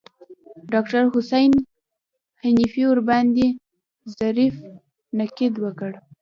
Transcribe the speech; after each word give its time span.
ډاکتر 0.73 1.03
حسن 1.13 1.51
حنفي 2.43 2.83
ورباندې 2.89 3.47
ظریف 4.17 4.55
نقد 5.19 5.53
وکړ. 5.63 5.91